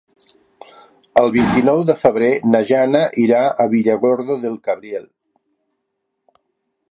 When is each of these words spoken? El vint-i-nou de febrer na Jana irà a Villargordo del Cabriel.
El 1.21 1.27
vint-i-nou 1.35 1.83
de 1.89 1.95
febrer 2.05 2.29
na 2.55 2.63
Jana 2.71 3.03
irà 3.25 3.43
a 3.65 3.69
Villargordo 3.75 4.41
del 4.47 4.55
Cabriel. 4.69 5.07